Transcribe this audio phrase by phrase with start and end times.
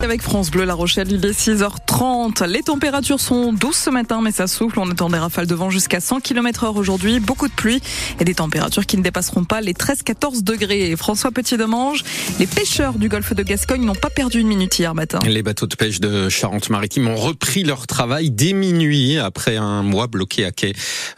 [0.00, 2.46] Avec France Bleu La Rochelle, il est 6h30.
[2.46, 4.78] Les températures sont douces ce matin, mais ça souffle.
[4.78, 7.18] On attend des rafales de vent jusqu'à 100 km heure aujourd'hui.
[7.18, 7.82] Beaucoup de pluie
[8.20, 10.94] et des températures qui ne dépasseront pas les 13-14 degrés.
[10.94, 12.04] François Petit-Demange,
[12.38, 15.18] les pêcheurs du golfe de Gascogne n'ont pas perdu une minute hier matin.
[15.26, 20.06] Les bateaux de pêche de Charente-Maritime ont repris leur travail dès minuit après un mois
[20.06, 20.74] bloqué à quai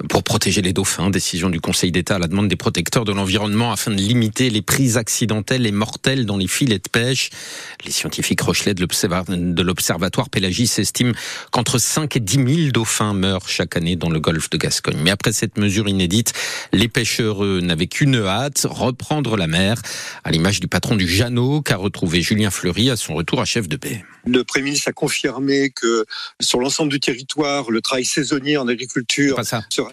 [0.08, 1.10] pour protéger les dauphins.
[1.10, 4.62] Décision du Conseil d'État à la demande des protecteurs de l'environnement afin de limiter les
[4.62, 7.28] prises accidentelles et mortelles dans les filets de pêche.
[7.84, 8.40] Les scientifiques
[8.74, 11.12] De l'Observatoire Pélagis estime
[11.50, 14.98] qu'entre 5 et 10 000 dauphins meurent chaque année dans le golfe de Gascogne.
[15.02, 16.32] Mais après cette mesure inédite,
[16.72, 19.80] les pêcheurs n'avaient qu'une hâte, reprendre la mer,
[20.24, 23.68] à l'image du patron du Jeannot qu'a retrouvé Julien Fleury à son retour à chef
[23.68, 24.04] de paix.
[24.26, 26.04] Le Premier ministre a confirmé que
[26.40, 29.90] sur l'ensemble du territoire, le travail saisonnier en agriculture sera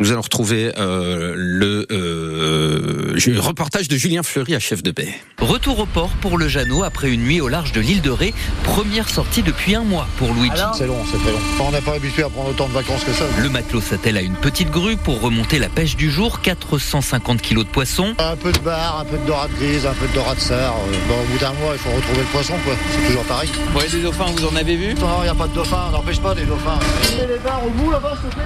[0.00, 5.14] nous allons retrouver euh, le euh, reportage de Julien Fleury à Chef de Baie.
[5.40, 8.34] Retour au port pour le Jeannot après une nuit au large de l'île de Ré.
[8.64, 10.56] Première sortie depuis un mois pour Luigi.
[10.76, 11.38] C'est long, c'est très long.
[11.60, 13.24] On n'est pas habitué à prendre autant de vacances que ça.
[13.40, 16.40] Le matelot s'attelle à une petite grue pour remonter la pêche du jour.
[16.40, 18.14] 450 kilos de poisson.
[18.18, 20.72] Un peu de bar, un peu de dorade grise, un peu de dorade serre.
[20.72, 22.54] Euh, bon, au bout d'un mois, il faut retrouver le poisson.
[22.64, 22.74] quoi.
[22.90, 23.50] C'est toujours pareil.
[23.54, 24.94] Vous voyez des dauphins, vous en avez vu?
[24.94, 25.84] Non, il n'y a pas de dauphins.
[25.88, 26.78] On n'empêche pas des dauphins.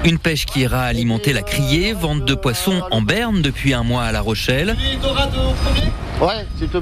[0.04, 4.02] Une pêche qui ira alimenter la criée, vente de poissons en berne depuis un mois
[4.04, 4.76] à La Rochelle.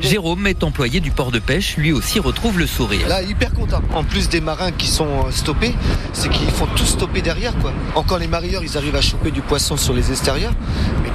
[0.00, 3.06] Jérôme est employé du port de pêche, lui aussi retrouve le sourire.
[3.08, 3.82] Là, hyper content.
[3.94, 5.74] En plus des marins qui sont stoppés,
[6.12, 7.54] c'est qu'ils font tout stopper derrière.
[7.58, 7.72] quoi.
[7.94, 10.54] Encore les marieurs, ils arrivent à choper du poisson sur les extérieurs,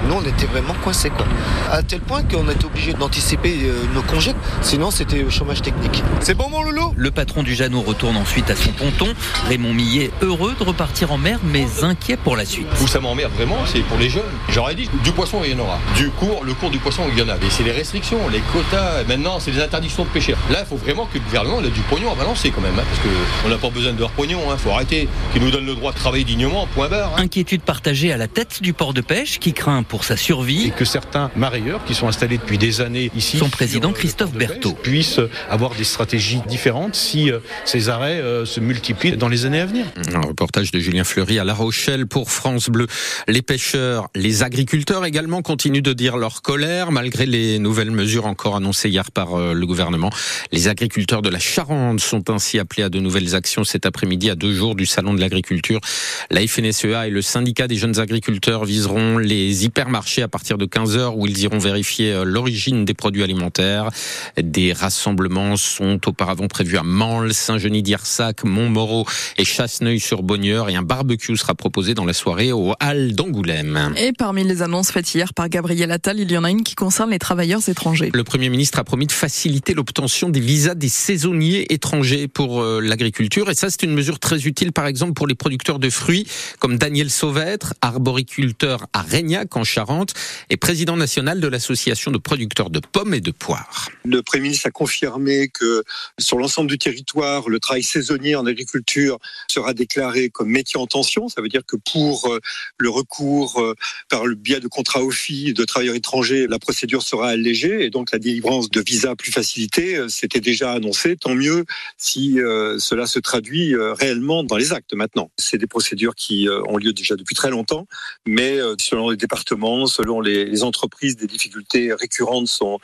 [0.08, 1.10] nous, on était vraiment coincés.
[1.10, 1.26] quoi.
[1.72, 6.04] À tel point qu'on était obligé d'anticiper euh, nos congés, sinon c'était chômage technique.
[6.22, 6.94] C'est bon mon loulou?
[6.96, 9.08] Le patron du Jeannot retourne ensuite à son ponton.
[9.48, 12.68] Raymond Millet, heureux de repartir en mer, mais inquiet pour la suite.
[12.82, 14.24] Où ça m'emmerde vraiment, c'est pour les jeunes.
[14.50, 15.80] J'aurais dit, du poisson, il y en aura.
[15.96, 17.36] Du cours, le cours du poisson, il y en a.
[17.36, 19.04] Mais c'est les restrictions, les quotas.
[19.08, 20.36] Maintenant, c'est les interdictions de pêcher.
[20.50, 22.78] Là, il faut vraiment que le gouvernement ait du pognon à balancer quand même.
[22.78, 23.02] Hein, parce
[23.44, 24.40] qu'on n'a pas besoin de leur pognon.
[24.48, 24.58] Il hein.
[24.58, 25.08] faut arrêter.
[25.34, 27.14] Qu'ils nous donnent le droit de travailler dignement, point barre.
[27.16, 27.24] Hein.
[27.24, 30.68] Inquiétude partagée à la tête du port de pêche qui craint pour sa survie.
[30.68, 33.38] Et que certains marailleurs qui sont installés depuis des années ici.
[33.38, 34.72] Son président euh, Christophe Berthaud.
[34.72, 35.20] Puissent
[35.50, 39.66] avoir des stratégies différentes si euh, ces arrêts euh, se multiplient dans les années à
[39.66, 39.86] venir.
[40.14, 42.88] Un reportage de Julien Fleury à La Rochelle pour France Bleu.
[43.28, 48.56] Les pêcheurs, les agriculteurs également continuent de dire leur colère malgré les nouvelles mesures encore
[48.56, 50.10] annoncées hier par euh, le gouvernement.
[50.54, 54.36] Les agriculteurs de la Charente sont ainsi appelés à de nouvelles actions cet après-midi à
[54.36, 55.82] deux jours du salon de l'agriculture.
[56.30, 60.96] La FNSEA et le syndicat des jeunes agriculteurs viseront les hypermarchés à partir de 15
[60.96, 63.90] heures où ils iront vérifier euh, l'origine des produits alimentaires.
[64.38, 71.36] Des rassemblements sont auparavant prévus à Mansle, Saint-Genis d'Irsac, Montmoreau et Chasseneuil-sur-Bonnieure et un barbecue
[71.36, 73.94] sera proposé dans la soirée au Halles d'Angoulême.
[73.98, 76.76] Et parmi les annonces faites hier par Gabriel Attal, il y en a une qui
[76.76, 78.12] concerne les travailleurs étrangers.
[78.14, 82.82] Le Premier ministre a promis de faciliter l'obtention des visas des saisonniers étrangers pour euh,
[82.82, 83.50] l'agriculture.
[83.50, 86.28] Et ça, c'est une mesure très utile, par exemple, pour les producteurs de fruits,
[86.60, 90.14] comme Daniel Sauvêtre, arboriculteur à Régnac, en Charente,
[90.50, 93.90] et président national de l'association de producteurs de pommes et de poires.
[94.04, 95.84] Le Premier ministre a confirmé que
[96.20, 99.18] sur l'ensemble du territoire, le travail saisonnier en agriculture
[99.48, 101.30] sera déclaré comme métier en tension.
[101.30, 102.40] Ça veut dire que pour euh,
[102.78, 103.76] le recours euh,
[104.10, 108.12] par le biais de contrats OFI de travailleurs étrangers, la procédure sera allégée et donc
[108.12, 111.16] la délivrance de visas plus facilitée, euh, c'était déjà annoncé.
[111.16, 111.66] Tant mieux
[111.98, 112.38] si
[112.80, 115.32] cela se traduit réellement dans les actes maintenant.
[115.38, 117.88] C'est des procédures qui ont lieu déjà depuis très longtemps,
[118.26, 122.80] mais selon les départements, selon les, entreprises, des difficultés récurrentes sont,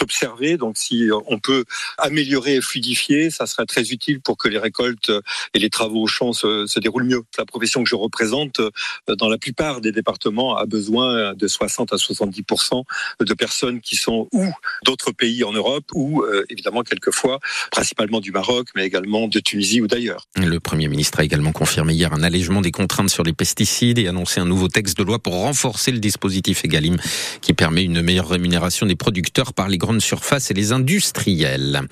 [0.00, 0.56] observées.
[0.56, 1.64] Donc si on peut
[1.98, 5.12] améliorer et fluidifier, ça serait très utile pour que les récoltes
[5.54, 7.22] et les travaux au champ se, déroulent mieux.
[7.38, 8.60] La profession que je représente,
[9.06, 12.82] dans la plupart des départements, a besoin de 60 à 70%
[13.20, 14.46] de personnes qui sont ou
[14.84, 17.38] d'autres pays en Europe ou euh, évidemment quelquefois
[17.70, 20.26] principalement du Maroc mais également de Tunisie ou d'ailleurs.
[20.36, 24.08] Le Premier ministre a également confirmé hier un allègement des contraintes sur les pesticides et
[24.08, 26.96] annoncé un nouveau texte de loi pour renforcer le dispositif Egalim
[27.40, 31.82] qui permet une meilleure rémunération des producteurs par les grandes surfaces et les industriels.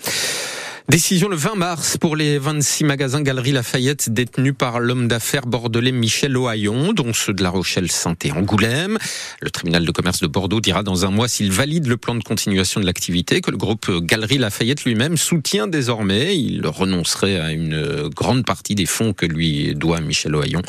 [0.91, 5.93] Décision le 20 mars pour les 26 magasins Galerie Lafayette détenus par l'homme d'affaires bordelais
[5.93, 8.99] Michel Ohaillon, dont ceux de La Rochelle, Saint et Angoulême.
[9.41, 12.25] Le tribunal de commerce de Bordeaux dira dans un mois s'il valide le plan de
[12.25, 16.37] continuation de l'activité que le groupe Galerie Lafayette lui-même soutient désormais.
[16.37, 20.63] Il renoncerait à une grande partie des fonds que lui doit Michel Ohaillon.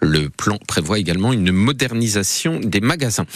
[0.00, 3.26] Le plan prévoit également une modernisation des magasins.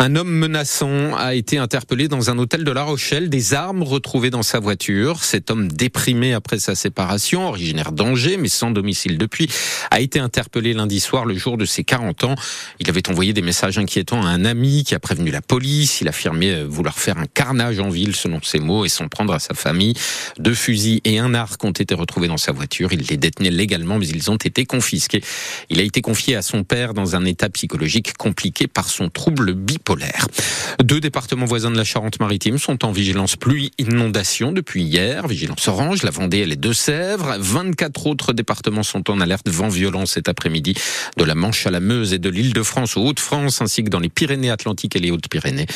[0.00, 4.30] Un homme menaçant a été interpellé dans un hôtel de La Rochelle, des armes retrouvées
[4.30, 5.22] dans sa voiture.
[5.22, 9.50] Cet homme déprimé après sa séparation, originaire d'Angers, mais sans domicile depuis,
[9.90, 12.36] a été interpellé lundi soir, le jour de ses 40 ans.
[12.80, 16.00] Il avait envoyé des messages inquiétants à un ami qui a prévenu la police.
[16.00, 19.34] Il affirmait euh, vouloir faire un carnage en ville, selon ses mots, et s'en prendre
[19.34, 19.92] à sa famille.
[20.38, 22.94] Deux fusils et un arc ont été retrouvés dans sa voiture.
[22.94, 25.22] Il les détenait légalement, mais ils ont été confisqués.
[25.68, 29.52] Il a été confié à son père dans un état psychologique compliqué par son trouble
[29.52, 30.28] bipolaire.
[30.82, 35.28] Deux départements voisins de la Charente-Maritime sont en vigilance pluie inondation depuis hier.
[35.28, 37.34] Vigilance orange, la Vendée et les Deux-Sèvres.
[37.40, 40.74] 24 autres départements sont en alerte vent violent cet après-midi
[41.16, 43.90] de la Manche à la Meuse et de l'île de France aux Hauts-de-France ainsi que
[43.90, 45.66] dans les Pyrénées-Atlantiques et les Hautes-Pyrénées.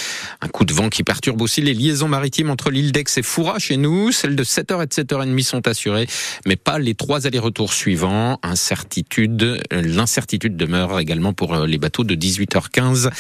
[0.41, 3.59] Un coup de vent qui perturbe aussi les liaisons maritimes entre l'île d'Aix et Foura
[3.59, 4.13] chez nous.
[4.13, 6.07] Celles de 7h et de 7h30 sont assurées,
[6.47, 8.39] mais pas les trois allers-retours suivants.
[8.45, 13.11] Incertitude, l'incertitude demeure également pour euh, les bateaux de 18h15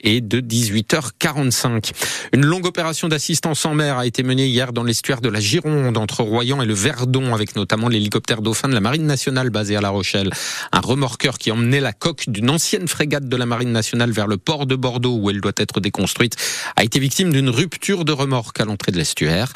[0.00, 1.90] et de 18h45.
[2.32, 5.96] Une longue opération d'assistance en mer a été menée hier dans l'estuaire de la Gironde
[5.96, 9.80] entre Royan et le Verdon avec notamment l'hélicoptère Dauphin de la Marine nationale basé à
[9.80, 10.30] La Rochelle.
[10.72, 14.36] Un remorqueur qui emmenait la coque d'une ancienne frégate de la Marine nationale vers le
[14.36, 16.36] port de Bordeaux où elle doit être déconstruite
[16.76, 19.52] a été victime d'une rupture de remorque à l'entrée de l'estuaire.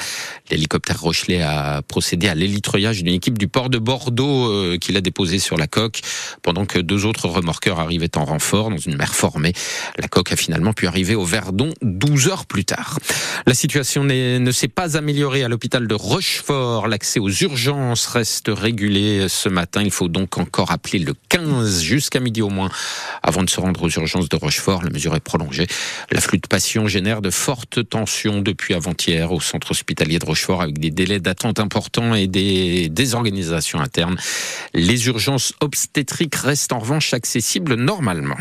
[0.50, 5.00] L'hélicoptère Rochelet a procédé à l'élitreillage d'une équipe du port de Bordeaux euh, qu'il a
[5.00, 6.00] déposé sur la coque
[6.43, 9.53] pendant que deux autres remorqueurs arrivaient en renfort dans une mer formée.
[9.99, 12.99] La coque a finalement pu arriver au Verdon 12 heures plus tard.
[13.47, 16.52] La situation ne s'est pas améliorée à l'hôpital de Rochefort.
[16.87, 19.83] L'accès aux urgences reste régulé ce matin.
[19.83, 22.69] Il faut donc encore appeler le 15 jusqu'à midi au moins
[23.23, 24.83] avant de se rendre aux urgences de Rochefort.
[24.83, 25.67] La mesure est prolongée.
[26.11, 30.79] L'afflux de patients génère de fortes tensions depuis avant-hier au centre hospitalier de Rochefort avec
[30.79, 34.17] des délais d'attente importants et des désorganisations internes.
[34.75, 38.37] Les urgences obstétriques restent en revanche accessibles normalement.